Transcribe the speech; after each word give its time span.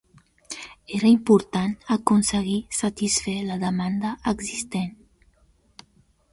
Era 0.99 1.09
important 1.09 1.75
aconseguir 1.97 2.57
satisfer 2.79 3.37
la 3.53 3.61
demanda 3.67 4.17
existent. 4.35 4.93